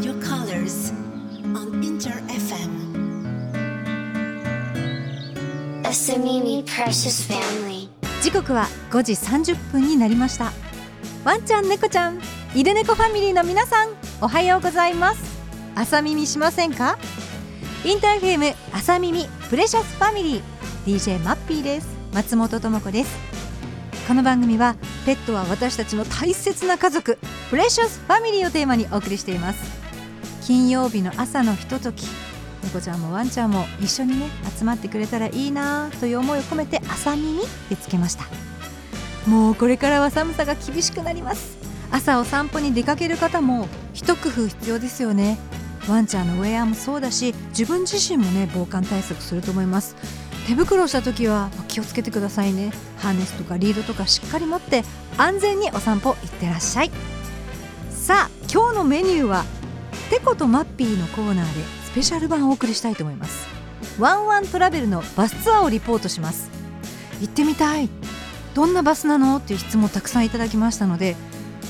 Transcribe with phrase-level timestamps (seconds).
[0.00, 0.92] Your colors
[1.54, 2.70] on Inter FM.
[5.84, 7.90] Asamimi Precious Family.
[8.22, 10.52] 時刻は5時30分になりました。
[11.22, 12.18] ワンちゃん猫ちゃん
[12.54, 13.90] 犬猫ファミリーの皆さん
[14.22, 15.22] おはようございます。
[15.74, 16.98] 朝耳しませんか？
[17.84, 21.88] インターフェーム朝耳プレシャスファミリー DJ マッピーです。
[22.14, 23.18] 松本智子です。
[24.08, 27.18] この番組はペットは私たちの大切な家族
[27.50, 29.79] プレシャスファミリーをテーマにお送りしています
[30.50, 32.04] 金曜日の朝のひととき。
[32.64, 34.26] 猫ちゃんもワンちゃんも一緒にね
[34.58, 38.24] 集まってくれたらいいなという思いを込めて朝耳でつけました。
[39.30, 41.56] もうこれからは寒さが厳しくなります。
[41.92, 45.38] 朝お散歩に出かける方も一工夫必要ですよね。
[45.88, 49.94] ワンちゃんのウェアもそうだし自分自身もね防寒対策すると思います。
[50.48, 52.72] 手袋をした時は気をつけてくださいね。
[52.96, 54.82] ハーネスとかリードとかしっかり持って
[55.16, 56.90] 安全にお散歩行ってらっしゃい。
[57.92, 59.44] さあ今日のメニューは
[60.10, 63.46] テコとマッピーのコーナーでスペシャル版をお送りしたいと思います。
[63.98, 66.50] ワンワントラベルのバスツアーをリポートします。
[67.20, 67.88] 行ってみたい。
[68.52, 69.36] どんなバスなの？
[69.36, 71.14] っていう質問をたくさんいただきましたので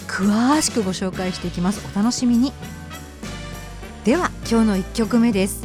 [0.08, 1.86] 詳しくご紹介していきます。
[1.92, 2.54] お楽しみに。
[4.04, 5.62] では今日の1曲目です。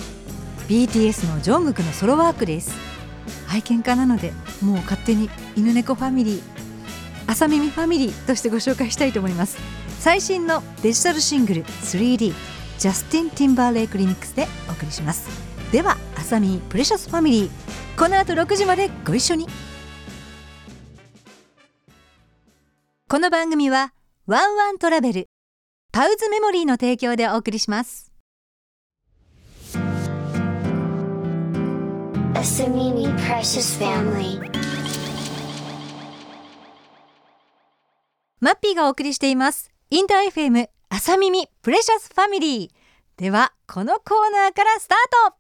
[0.67, 2.73] BTS のジョングクのソロワークです。
[3.49, 6.41] 愛犬家なのでもう勝手に犬猫ファミリー
[7.25, 9.57] 朝耳ファミリーとしてご紹介したいと思います。
[10.01, 12.33] 最新のデジタルシングル 3D
[12.77, 15.29] ジャスティン・ティンバーレイクリミックスでお送りします。
[15.71, 19.47] では朝耳プレシャスファミリーこの後6時までご一緒に。
[23.07, 23.93] この番組は
[24.25, 25.25] ワンワントラベル
[25.93, 28.11] パウズメモリーの提供でお送りします。
[32.33, 34.39] Asamimi Precious Family.
[38.41, 39.71] マッピーがお送りしています。
[39.89, 42.69] インター FM 朝耳プレシャスファミリー
[43.17, 44.97] ではこのコーナーからスター
[45.31, 45.35] ト.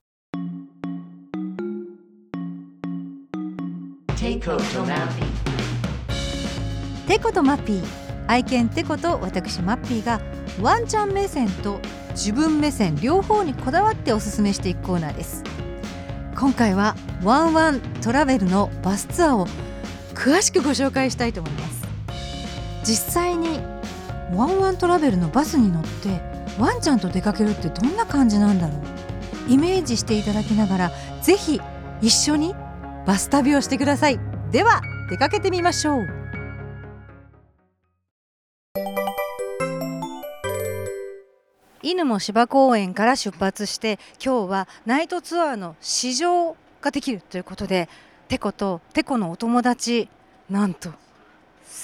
[7.07, 7.83] テコとマッピー。
[8.27, 10.19] 愛犬テコと私マッピーが
[10.59, 11.79] ワンちゃん目線と
[12.11, 15.43] 自分目線両方にこだわっておすすめしていくコーナーです。
[16.35, 19.47] 今回はワンワントラベルのバスツアーを
[20.15, 21.85] 詳しくご紹介したいと思います。
[22.83, 23.59] 実際に
[24.33, 26.21] ワンワントラベルのバスに乗って
[26.59, 28.81] ワンちゃんと出かけるってどんな感じなんだろう。
[29.47, 30.91] イメージしていただきながら
[31.21, 31.61] ぜひ
[32.01, 32.55] 一緒に
[33.05, 34.19] バス旅をしてください。
[34.51, 36.07] では出かけてみましょう。
[41.83, 47.89] 犬も芝公園から出発して今日はナイトツアーの試乗ができるということで
[48.27, 50.09] テコとテコのお友達
[50.49, 50.89] なんと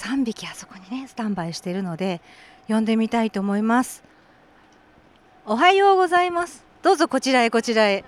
[0.01, 2.21] 3匹あそこにねスタンバイしているので
[2.67, 4.03] 呼んでみたいと思います
[5.45, 8.03] おはようございますどうぞこちらへこちらへ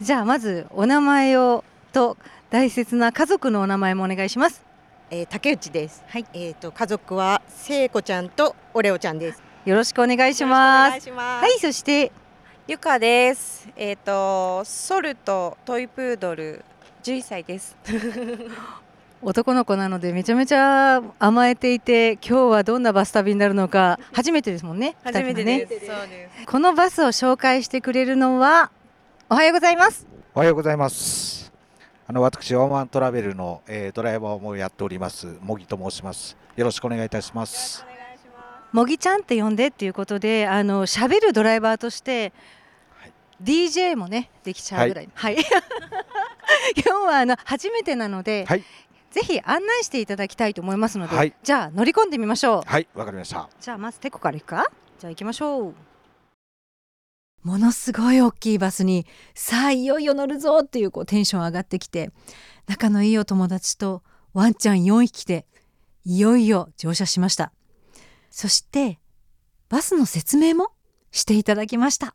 [0.00, 2.16] じゃあまずお名前をと
[2.50, 4.68] 大切な家族のお名前もお願いします
[5.10, 6.04] えー、竹内です。
[6.06, 6.26] はい。
[6.34, 9.42] えっ、と家族は聖子ちゃんとオレオちゃんです。
[9.64, 11.44] よろしくお願いしおます願いします。
[11.44, 12.12] はいそして
[12.66, 13.70] ゆかです。
[13.74, 16.62] えっ、とソルトトイプードル
[17.02, 17.76] 11歳です。
[19.20, 25.66] 男の子なのでめちゃめちゃ甘えていて今日はどんなバス旅になるのか初めてですもんね初めてね。
[26.46, 28.70] このバスを紹介してくれるのは
[29.28, 31.52] おはようございますおはようございます。
[32.06, 36.36] あの私ワンワントラベルの、えードライバーもやっております茂木と申します。
[36.56, 37.84] よろしくお願いいたします。
[38.72, 42.32] もぎちゃんって呼んでっていうことであの喋るドライバーとして、
[43.00, 45.36] はい DJ もねできちゃうぐらいはい、
[46.76, 48.64] 今 日はあの初めてなので、はい。
[49.10, 51.34] ぜひ案内していただきたいと思いますので、はい。
[51.42, 52.62] じゃあ乗り込んでみましょう。
[52.70, 53.48] はい、わかりました。
[53.60, 54.66] じゃあまずテコから行くか？
[54.98, 55.74] じゃあ行きましょう。
[57.42, 62.10] ものすごい大きいバスにさあいよいよ乗るぞっていうこうテンション上がってきて
[62.66, 64.02] 仲のいいお友達と
[64.34, 65.46] ワンちゃん4匹で
[66.04, 67.52] いよいよ乗車しました。
[68.30, 68.98] そして
[69.68, 70.72] バスの説明も
[71.12, 72.14] していただきました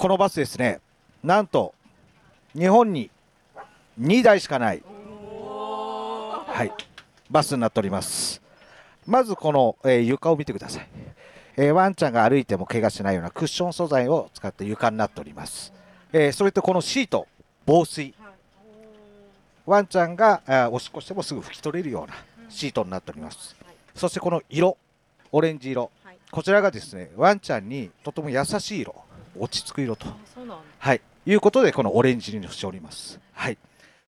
[0.00, 0.80] このバスですね、
[1.22, 1.74] なんと
[2.54, 3.10] 日本に
[4.00, 4.82] 2台しかない、
[6.46, 6.72] はい、
[7.30, 8.40] バスになっております。
[9.06, 10.88] まずこの、えー床を見てください、
[11.58, 15.70] えーワンちゃんが歩いても怪我しないようなクッション素材を使った床になっております。
[16.14, 17.26] えーそれとこのシート、
[17.66, 18.14] 防水。
[19.66, 22.14] ワンちゃんがあーおしっこしてもすぐ拭き取れるような
[22.48, 23.54] シートになっております。
[23.94, 24.78] そしてこの色、
[25.30, 28.94] オレンジ色、はいこちらがですね、ワンちゃんにとても優しい色、
[29.38, 30.06] 落ち着く色と、
[30.78, 33.20] はい、いうことでこのオレンジにしております。
[33.32, 33.58] はい。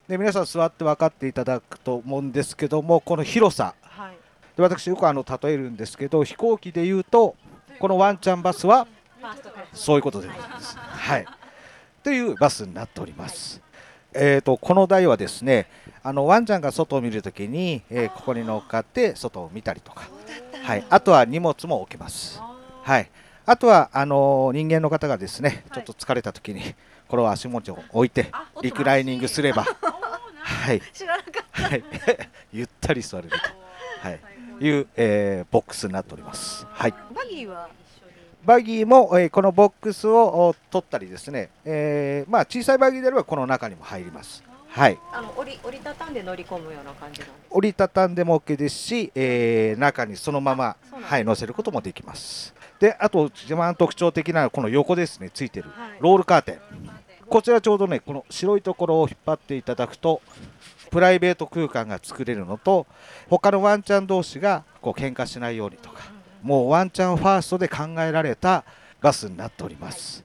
[0.09, 4.17] で皆さん座って分かっていただくと思うんですけども、この広さ、はい。
[4.57, 7.37] で私よくあの例えるんですけど飛行機で言うと
[7.79, 8.87] このワンちゃんバスは
[9.73, 10.77] そういうことでございます。
[10.77, 11.27] はい、
[12.03, 13.63] というバスになっております。
[14.15, 15.69] えー、とこの台はですね
[16.03, 20.03] あのワンちゃんが外を見るときに、えーここに乗っかって外を見たりとか、
[20.65, 22.41] はい、あとは荷物も置けます。
[22.83, 23.11] はい、
[23.45, 26.75] あとはあのー人間の方がですねちょっと疲れたときに
[27.09, 28.31] これを足元を置いて
[28.63, 30.81] リクライニングすれば、はい、
[31.51, 31.85] はい、
[32.53, 33.37] ゆったり座れると、
[34.09, 34.21] はい、
[34.65, 36.67] いう、えーボックスになっております。
[36.71, 36.95] はい。
[37.15, 37.69] バギーは
[38.45, 44.43] バギーも、えーこのボックスをお取ったりですね、えーまあ、小さいバギーであればこの中にも入ります。
[44.69, 52.55] はい、あの折り折りたたんで乗り込むような感じなんです折りたたんでも OK ですし、えー中にそのままはい、乗せることもできます。
[52.83, 55.99] であと一番特徴的なのはこの横ですねついてるはい。
[56.01, 56.59] ロールカーテン、
[57.29, 60.21] こちらちょうどねこの白いところを引っ張っていただくと
[60.91, 62.89] プライベート空間が作れるのと
[63.31, 66.11] 他のワンちゃん同士がこう喧嘩しないようにとか
[66.43, 68.65] もうワンちゃんファーストで考えられた
[69.01, 70.25] バスになっております。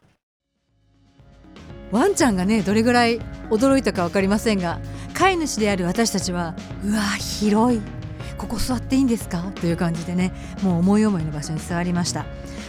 [1.92, 3.20] ワンちゃんがねどれぐらい
[3.52, 4.80] 驚いたか分かりませんが
[5.14, 7.97] 飼い主である私たちはうわ広い
[8.38, 9.52] ここ座っていいんですか？
[9.56, 10.32] という感じでね
[10.62, 12.26] もう思い思いの場所に座りました。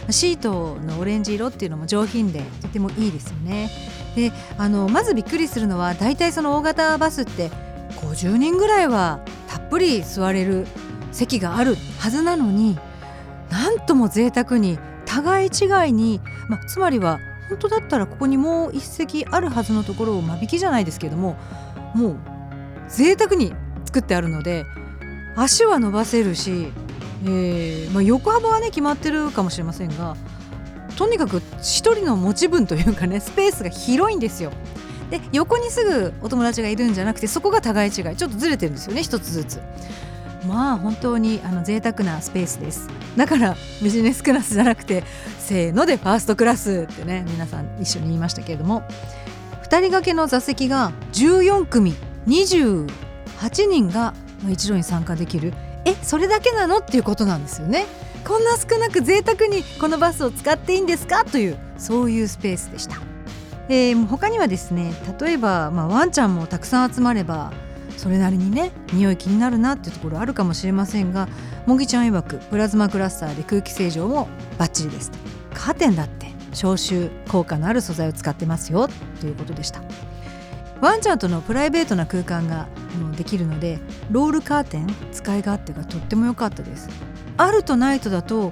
[0.09, 3.69] シートのオレンジ色っていうのも上品でとてもいいですよね。
[4.15, 7.51] であのまずびっくりするのは大体その大型バスって
[7.97, 10.65] 50人ぐらいはたっぷり座れる
[11.11, 12.77] 席があるはずなのに
[13.49, 17.19] なんとも贅沢に互い違いに、まあ、つまりは
[17.49, 21.35] 本当だったらここにもう一席あるはずのところを間引きじゃないですけども
[21.95, 22.19] もう
[22.87, 23.53] 贅沢に
[23.85, 24.65] 作ってあるので
[25.41, 26.67] 足は伸ばせるし、
[27.23, 30.15] えーまあ、横幅はね決まってるかもしれませんが
[30.97, 34.51] とにかく一人の持ち分というかねスペースが広いんですよ。
[35.09, 39.61] で横にすぐお友達がいるんじゃなくてそこが互い違いちょっとずれてるんですよね一つずつ。
[40.45, 42.87] まあ本当にあの贅沢なスペースです
[43.17, 45.03] だからビジネスクラスじゃなくて
[45.37, 48.83] せーのでファーストクラスってね皆さん一緒に言いましたけれども
[49.63, 51.93] 2人掛けの座席が14組
[52.27, 52.87] 28
[53.67, 54.13] 人が
[54.43, 55.53] ま一度に参加できる。
[55.85, 56.79] えそれだけなの？
[56.79, 57.85] っていうことなんですよね。
[58.27, 61.25] こんな少なく贅沢にこのバスを使っていいんですか？
[61.25, 62.97] というそういうスペースでした、
[63.69, 67.53] えー他にはですね例えば、まあ、ワンちゃんもたくさん集まれば
[67.95, 71.29] それなりにね匂い気になるなっていうところあるかもしれませんが
[71.65, 74.27] もぎちゃん曰くプラズマクラスターで空気清浄も
[74.57, 75.11] バッチリです。
[75.53, 78.89] カーテンだって消臭効果のある素材を使ってますよ。
[79.21, 79.81] ということでした。
[80.81, 82.67] ワンちゃんとのプライベートな空間が
[83.17, 83.79] できるので
[84.11, 86.89] ロールカーテン使い勝手がとっても良かったです。
[87.37, 88.51] あるとないとだと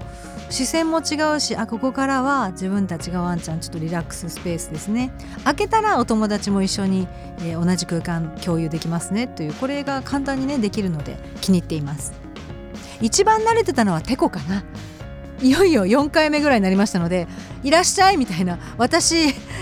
[0.49, 5.11] 視線も違うしあここからは自分たちがワンちゃんちょっとリラックススペースですね。
[5.43, 7.07] 開けたらお友達も一緒に、
[7.39, 12.13] えー同じ空間共有できますねというこれが簡単にねできるので気に入っています。
[13.01, 14.63] 一番慣れてたのはテコかな。
[15.39, 17.27] いよいよ4回目ぐらいになりましたので
[17.63, 18.59] 「いらっしゃい」みたいな。
[18.77, 19.15] 私、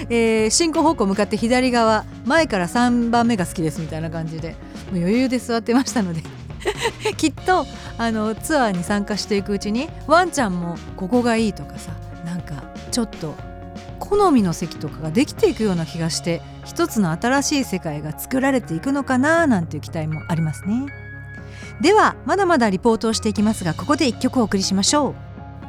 [0.09, 4.55] えー進行方向向かって左側前から3番目が好きですみたいな感じで
[4.91, 6.23] もう余裕で座ってましたので。
[7.17, 7.65] きっと
[7.97, 11.91] あのツアーに参加していくうちにワンちゃんもここがいいとかさ
[12.25, 13.35] なんかちょっと
[13.99, 20.85] 好みの席とかができていくような気がして一つの新しい世界が作られていくのかななんていう期待もありますね。
[21.81, 25.15] ではまだまだリポートをしていきますがここで一曲お送りしましょう。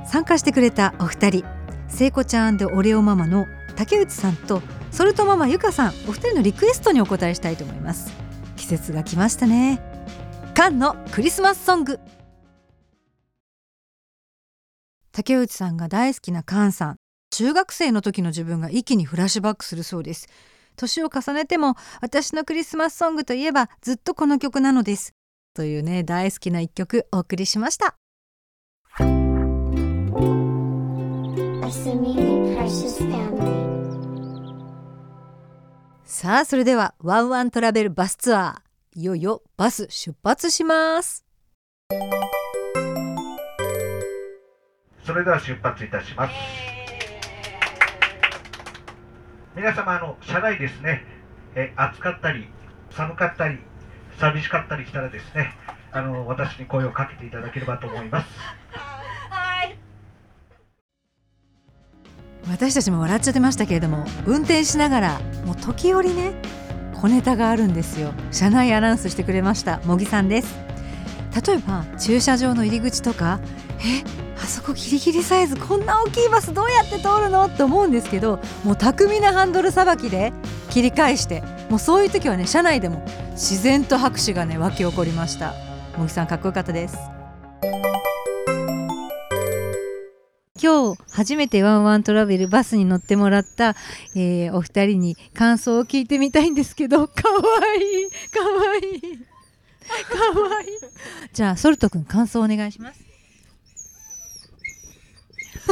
[0.09, 1.56] 参加してくれたお二人。
[1.89, 8.13] 聖子ちゃんオレオママの竹内さんとソルトママゆかさんお二人のリクエストにお答えしたいと思います。
[8.57, 9.81] 季節が来ましたね。
[10.55, 12.01] カンのクリスマスソング。
[15.13, 16.97] 竹内さんが大好きなカンさん。
[17.31, 20.29] 中学生の時の自分が一気にフラッシュバックするそうです。
[20.77, 25.15] 年を重ねても私のクリスマスソングといえばずっとこの曲なのです。
[25.55, 27.97] というね大好きな一曲お送りしました。
[36.27, 41.25] さあそれではワンワントラベルバスツアーいよいよバス出発します
[45.05, 46.35] それでは出発いたします。
[49.55, 51.05] 皆様あの車内ですね、
[51.55, 52.49] え暑かったり
[52.91, 53.61] 寒かったり
[54.19, 55.55] 寂しかったりしたらですね、
[55.93, 58.27] あの私に声をかけていただければと思います。
[62.49, 66.33] 私たちも笑っちゃってましたけれども運転しながらもう時折ね
[66.95, 68.15] 小ネタがあるんですよ。
[68.31, 70.57] 車内アナウンスしてくれました茂木さんです。
[71.47, 73.39] 例えば駐車場の入り口とか
[73.81, 74.03] え
[74.43, 77.45] あそこギリギリサイズこんな大きいバスどうやって通るの？
[77.45, 80.33] って思うんですけどもう巧みなハンドルさばきで
[80.71, 85.53] 切り返してもうそういう時はね車内でも自然と拍手がね沸き起こりました。
[85.99, 86.97] 茂木さんかっこよかったです。
[90.63, 93.77] 今日初めてワンワントラベルバスに乗ってもらった、
[94.15, 97.41] えーお二人に感想を聞いてみたいんですけど かわ
[97.75, 99.01] いいかわいい
[100.05, 100.69] かわいい。
[101.33, 103.06] じゃあソルト君感想お願いします。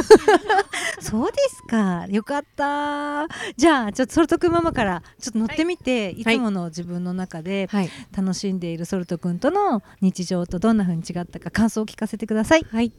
[0.99, 2.05] そうですか。
[2.09, 3.27] よかった。
[3.57, 7.89] じゃあちょっとソルト君ママからちょっと乗ってみて、い、つもの自分の中ではい。
[8.15, 12.65] 楽しんでいるソルト君との日常とどんな風に違ったか感想を聞かせてください。
[12.71, 12.91] はい、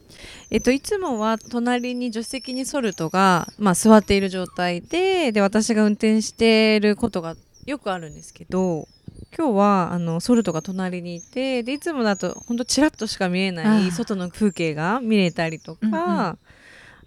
[0.51, 7.35] えっといつもは隣に助手席にソルトが、まあ、座っている状態でで私が運転していることが
[7.65, 8.87] よくあるんですけど
[9.35, 13.87] 今日はあのソルトが隣にいてでいつもだとほんとちらっとしか見えあなー。
[13.87, 16.37] い外の風景が見れたりとか、うんうん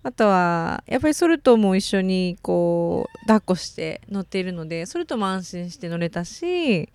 [0.02, 6.88] あとはやっぱりソルトも一緒にこう抱っこして乗っているのでソルトも安心して乗れたし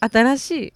[0.00, 0.72] 新しい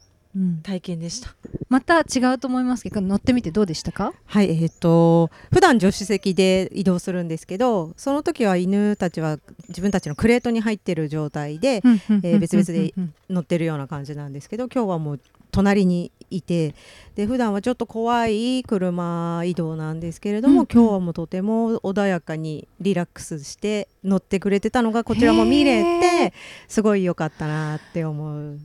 [0.62, 1.34] 体験でした。
[1.68, 4.12] また違うと思いますけど乗ってみてどうでしたか？
[4.26, 9.38] はい、えっ、と普段助手席で移動するんですけど、その時は犬たちは
[9.68, 11.82] 自分たちのクレートに入ってる状態で
[12.22, 12.94] えー別々で
[13.30, 16.74] 乗ってるような感じなんですけど、今日はもう隣にいて、
[17.14, 20.66] で普段はちょっと怖い車移動なんですけれども、うんうん。
[20.66, 26.34] 今日はもうとても穏やかにリラックスして乗ってくれてたのがこちらも見れて、
[26.66, 28.58] すごい良かったなって思う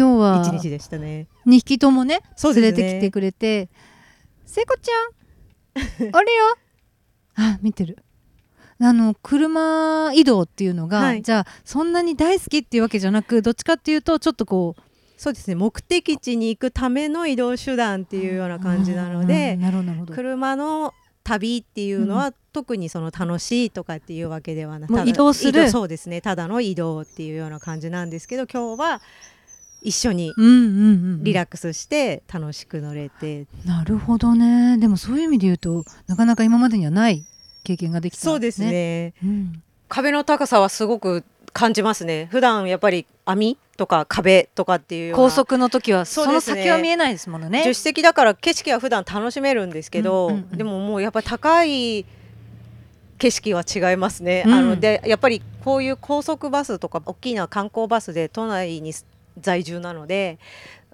[0.00, 1.28] 今日は一日でしたね。
[1.46, 3.68] 2匹ともね連れてきてくれて
[4.46, 6.56] 「聖子ちゃん あれよ!」
[7.36, 7.98] あ見てる。
[8.82, 11.20] あの車移動っていうのが、はい。
[11.20, 14.82] じゃあそんなに大好きっていうわけじゃなくどっちかっていうとちょっとこう
[15.18, 15.54] そうですね。
[15.54, 19.58] 目的地に行くための移動手段っていうような感じなのうで
[20.14, 25.70] 車の旅っていうのは、特にその楽しいとかっていうわけではなく移動する。
[25.70, 26.22] そうですね。
[26.22, 29.02] ただの移動っていうような感じなんですけど今日は
[29.82, 30.34] 一緒に
[31.22, 34.78] リラックスして楽しく乗れて、なるほどね。
[34.78, 37.24] でもそういう意味で言うとなかなか今までにはない
[37.64, 39.14] 経験ができた、そうですね。
[39.22, 39.62] うん。
[39.88, 42.28] 壁の高さはすごく感じますね。
[42.30, 47.60] 普段やっぱり網とか壁とかっていう高速の時はその先は見えないですものね。
[47.60, 50.58] 助手席だから景色は普段楽しめるんですけど、うんうんうん。
[50.58, 52.04] でももうやっぱり高い
[53.18, 54.44] 景色は違いますね。
[54.46, 54.52] うん。
[54.52, 58.92] あのでやっぱりこういう高速バスとか大きな観光バスで都内に
[59.38, 60.38] 在住なので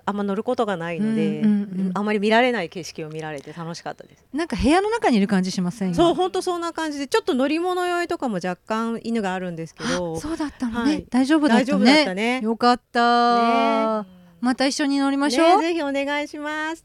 [0.05, 2.05] あんま乗ることがないので、うんうんうんあん。
[2.05, 4.25] まり見られない景色を見られて楽しかったです。
[4.33, 5.95] なんか部屋の中にいる感じしません？
[5.97, 11.07] そう本当そんな感じでちょっと乗り物酔いとかも若干犬があるんですけどあそうだったのね、はい。
[11.11, 12.15] 大丈夫だったね。
[12.15, 12.41] ね。
[12.41, 14.09] よかった、ね。
[14.41, 16.85] また一緒に乗りましょう、ねぜひお願いします。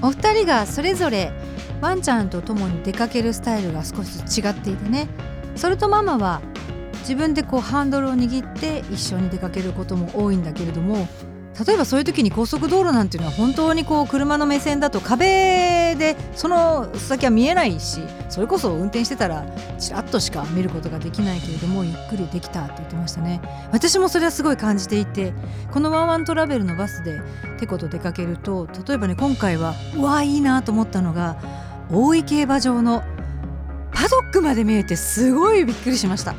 [0.00, 1.32] お二人がそれぞれ
[1.82, 5.08] ワンちゃんと共に出かけるスタイルが少し違っていてね。
[5.54, 6.40] それとママは
[7.06, 11.06] 自分でこうハンドルを握って一緒に出かけることも多いんだけれども
[11.64, 19.46] 例えばそういう時に高速道路なんていうのは本当にこう車の目線だと壁でその先は見えないしそれこそ運転してたら
[19.78, 23.40] ちらっとしか見ることができないけれどもゆっくりできたって言ってましたね。
[23.70, 25.32] 私もそれはすごい感じていて
[25.70, 27.20] このワンワントラベルのバスで
[27.58, 31.38] テコと出かけると例えばね今回はうわいいなと思ったのが
[31.90, 33.02] 大井競馬場の
[33.92, 36.34] パドックまで見えてすごいびっくりしました。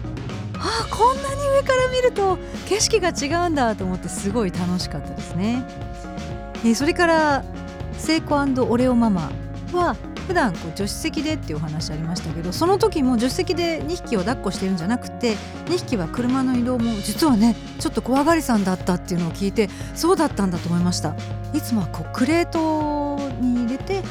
[0.59, 2.37] あこんなに上から見ると
[2.67, 5.63] 景色が違うんだと思ってすごい楽しかったですね、
[6.63, 7.43] えーそれから
[7.93, 9.31] セイコオレオママ
[9.73, 9.95] は
[10.27, 15.35] 普段こう助手席でっていうお話ありましたけどその時も助手席で2匹を抱っこしてるんじゃなくて
[15.67, 21.15] 2匹は車の移動も実はねちょっと怖がりさんだったっていうのを聞いてそうだったんだと思いました。
[21.53, 24.03] いつもはこうクレートに入れて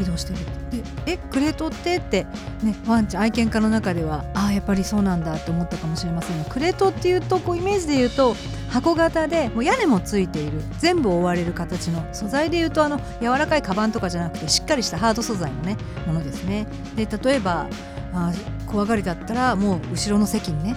[0.00, 0.38] 移動してる
[0.70, 1.96] でえクレートって？
[1.96, 2.26] って
[2.62, 8.34] ねワンちゃん愛犬家の中ではああやっぱりそうなんだと思ったかもしれませんがクレートっていうとこうイメージで言うと
[8.70, 10.60] 箱型でもう屋根もついている。
[10.78, 16.66] 全部覆われる形の素材で言うとあの柔らかいカバンとかじゃなくてしっかりしたハード素材のねものですね。
[16.96, 17.68] で例えば
[18.12, 18.32] あ
[18.66, 20.74] 怖がりだったらもう後ろの席にね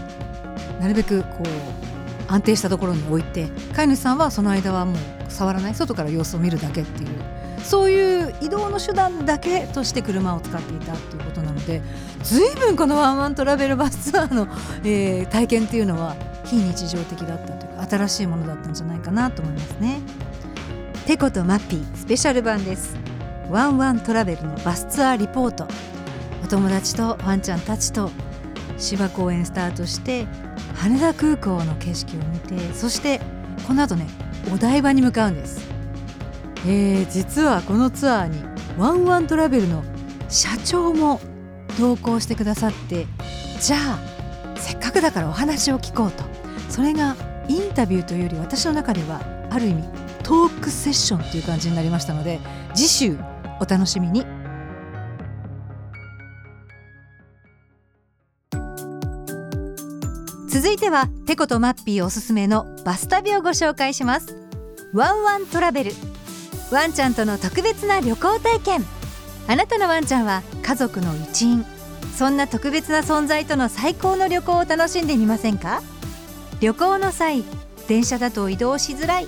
[0.79, 4.95] なるべくこう安定したところに置いて飼い主さんはその間はもう
[5.29, 5.75] 触らない。
[5.75, 7.09] 外から様子を見るだけっていう
[7.67, 11.81] そういう移動の手段だけとして車を使っていたということなので
[12.23, 14.47] 随分このワンワントラベルバスツアーの、
[14.85, 19.99] えー体験っていうのは非日常的だったというか新しいものだったんじゃないかなと思いますね。
[21.05, 22.95] テコとマッピースペシャル版です。
[23.49, 25.67] ワンワントラベルのバスツアーリポート
[26.43, 28.09] お友達とワンちゃんたちと
[28.77, 30.25] 芝公園スタートして
[30.75, 33.19] 羽田空港の景色を見てそして
[33.67, 34.07] この後ね
[34.53, 35.66] お台場に向かうんです。
[36.67, 38.43] えー実はこのツアーに
[38.77, 39.83] ワンワントラベルの
[40.29, 41.19] 社長も
[41.79, 43.07] 同行してくださって
[43.61, 46.23] じゃあせっかくだからお話を聞こうと。
[46.69, 47.15] それが
[47.47, 49.83] インタビューというより私の中ではある意味
[50.21, 52.39] トークセッションという感じになりましたので
[52.75, 53.17] 次週
[53.59, 54.25] お楽しみに。
[60.49, 64.35] 続いてはテコとマッピーおすすめのバス旅をご紹介します。
[64.93, 66.16] ワンワントラベル。
[66.71, 68.85] ワンちゃんとの特別な旅行体験。
[69.47, 71.65] あなたのワンちゃんは家族の一員。
[72.15, 75.81] そんな特別な存在との最高の旅行を楽しんでみませんか？
[76.59, 77.43] 旅行の際
[77.87, 79.27] 電車だと移動しづらい。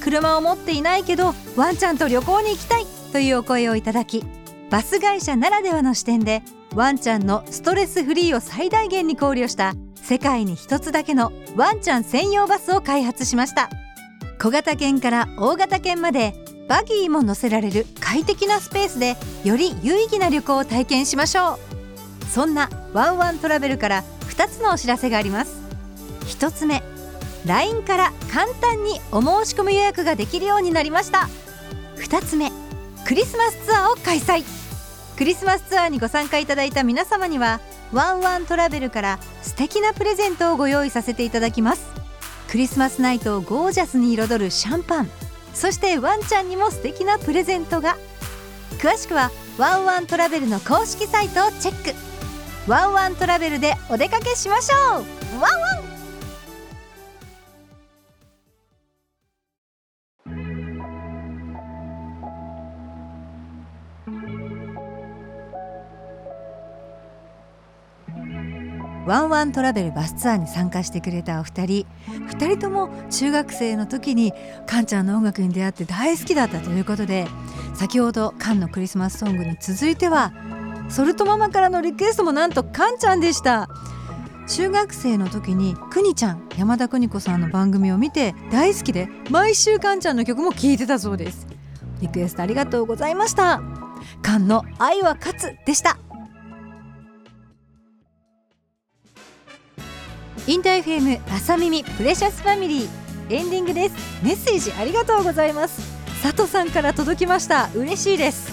[0.00, 2.86] 車を持っていないけどワンちゃんと旅行に行きたい。
[3.12, 4.24] というお声をいただき
[4.70, 6.42] バス会社ならではの視点で
[6.74, 13.70] ワンちゃんのストレスフリーを最大限に考慮した世界に一つだけのワンちゃん専用バスを開発しました。
[14.38, 16.34] 小型犬から大型犬まで
[16.68, 22.24] バギーも乗せられる快適なスペースでより有意義な旅行を体験しましょう。
[22.26, 25.62] そんなワンワントラベルから2つのお知らせがあります。
[26.26, 26.82] 1つ目
[27.46, 31.28] LINE から簡単にお申し込み予約ができるようになりました。
[31.98, 32.50] 2つ目
[33.06, 34.44] クリスマスツアーを開催。
[35.16, 37.60] クリスマスツアーにご参加いただいた皆様には
[37.92, 41.86] ワンワントラベルから素敵なプレゼントをご用意させていただきます。
[42.50, 45.10] クリスマスナイトをゴージャスに彩るシャンパン。
[45.56, 47.96] そしてワンちゃんにも素敵なプレゼントが。
[48.78, 51.94] 詳しくはワンワントラベルの公式サイトをチェック。
[52.70, 55.40] ワンワントラベルでお出かけしましょう。
[55.40, 55.85] ワンワン
[69.06, 71.86] ワンワントラベルバスツアーに参加してくれたお二人。
[72.26, 74.32] 二人とも中学生の時に
[74.66, 77.28] カンちゃんの音楽に出会って大好きだったということで
[77.74, 80.32] 先ほどカンのクリスマスソングに続いては
[80.88, 83.68] ソルトママからのリクエストもなんとカンちゃんでした。
[84.48, 91.46] 中学生の時にくにちゃん山田邦子さんの番組を見て大好きで毎週カンちゃんの曲も聴いてたそうです。
[92.00, 93.62] リクエストありがとうございました。
[94.22, 95.98] カンの愛は勝つでした。
[100.48, 102.88] インター FM 朝耳プレシャスファミリー。
[103.30, 103.96] エンディングです。
[104.22, 105.82] メッセージありがとうございます。
[106.22, 107.68] 佐藤さんから届きました。
[107.74, 108.52] 嬉しいです。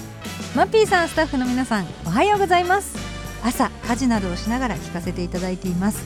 [0.56, 2.96] マッピーさんスタッフの皆さんおはようございます。
[3.44, 6.04] 朝家事などをしながら聞かせていただいています。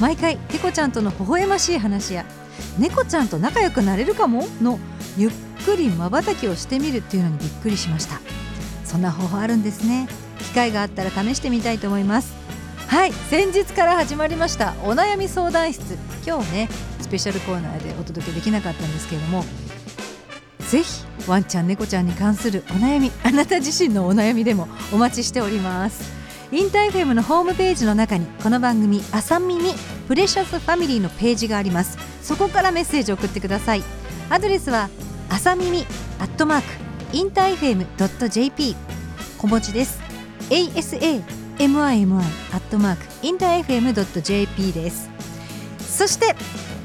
[0.00, 2.24] 毎回テコちゃんとの微笑ましい話や
[2.78, 4.46] 猫ちゃんと仲良くなれるかも？
[4.62, 4.80] の
[5.18, 5.30] ゆっ
[5.66, 8.18] くり瞬きをしてみるっていうのにびっくりしました。
[8.82, 10.08] そんな方法あるんですね。
[10.38, 12.37] 機会があったら試してみたいと思います。
[12.88, 15.98] はい先日から始まりましたお悩み相談室。
[16.26, 16.68] 今日ね
[17.02, 19.44] スペシャルコーナーでお届けできなかったんですけれども
[20.70, 26.16] ぜひワンちゃん猫ちゃんに関するお悩みあなた自身のお悩みでもお待ちしております。
[26.50, 29.74] インターフェムのホームページの中にこの番組「朝耳
[30.08, 31.98] プレシャスファミリー」のページがあります。
[32.22, 33.82] そこからメッセージを送ってください。
[34.30, 34.88] アドレスは
[35.28, 35.86] 朝耳
[36.20, 36.66] アットマーク
[37.12, 37.86] インターフェム
[38.30, 38.74] .jp
[39.36, 40.00] 小文字です。
[40.48, 42.16] ASA mimi
[42.52, 45.10] アットマークインター FM.jp です
[45.78, 46.36] そして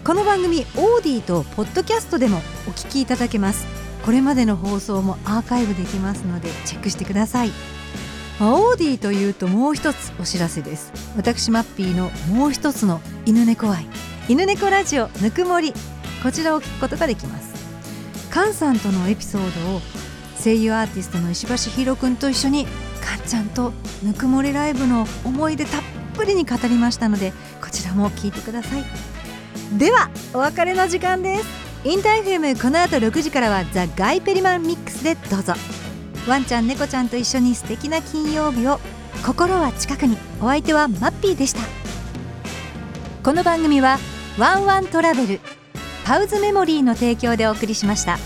[0.03, 3.65] この番組 AuDee とポッドキャストでもお聞きいただけます。
[4.03, 7.51] これまでの放送もアーカイブできますのでチェックしてください。
[8.41, 10.91] AuDee というともう一つお知らせです。
[11.15, 13.87] 私マッピーのもう一つの犬猫愛。
[14.27, 15.73] 犬猫ラジオぬくもり。
[16.21, 17.53] こちらを聞くことができます。
[18.29, 19.81] カンさんとのエピソードを
[20.43, 22.67] 声優アーティストの石橋ひろくんと一緒に
[23.03, 25.81] かんちゃんとぬくもりライブの思い出たっ
[26.15, 28.83] ぷりに語りましたのでこちらも聞いてください。
[29.77, 31.63] ではお別れの時間です。
[31.83, 35.53] インターフェムこの後6時からはザ・ガイペリマンミックスでどうぞ。
[36.27, 38.79] ワンちゃん猫ちゃんと一緒に素敵な金曜日を
[39.25, 40.17] 心は近くに。
[40.41, 41.61] お相手はマッピーでした。
[43.23, 43.99] この番組は
[44.37, 45.39] ワンワントラベル
[46.05, 48.17] パウズメモリーの提供でお送りしました。